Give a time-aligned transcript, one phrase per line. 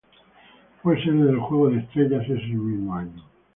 [0.81, 3.23] Fue sede del Juego de Estrellas ese mismo año.